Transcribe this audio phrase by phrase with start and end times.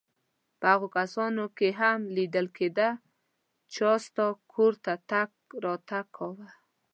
[0.59, 2.89] په هغو کسانو کې هم لیدل کېده
[3.73, 5.29] چا ستا کور ته تګ
[5.63, 6.47] راتګ کاوه.